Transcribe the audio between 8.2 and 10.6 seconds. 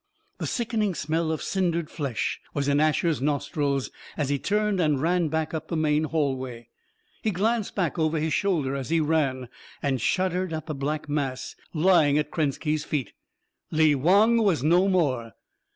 shoulder as he ran, and shuddered